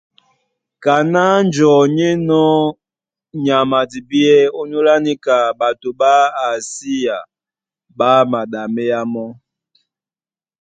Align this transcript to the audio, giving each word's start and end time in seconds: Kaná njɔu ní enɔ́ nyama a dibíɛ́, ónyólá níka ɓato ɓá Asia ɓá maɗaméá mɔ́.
Kaná 0.83 1.23
njɔu 1.45 1.83
ní 1.95 2.03
enɔ́ 2.13 2.49
nyama 3.43 3.77
a 3.83 3.89
dibíɛ́, 3.91 4.51
ónyólá 4.59 4.95
níka 5.05 5.35
ɓato 5.59 5.89
ɓá 5.99 6.11
Asia 6.51 7.17
ɓá 7.97 8.09
maɗaméá 8.31 8.99
mɔ́. 9.13 9.27